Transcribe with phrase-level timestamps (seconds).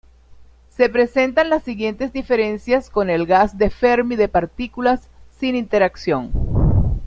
[0.71, 6.31] Se presentan las siguientes diferencias con el gas de Fermi de partículas sin interacción.